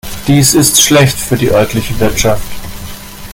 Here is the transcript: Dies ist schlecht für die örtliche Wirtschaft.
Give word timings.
Dies 0.25 0.55
ist 0.55 0.81
schlecht 0.81 1.15
für 1.15 1.37
die 1.37 1.51
örtliche 1.51 1.99
Wirtschaft. 1.99 2.41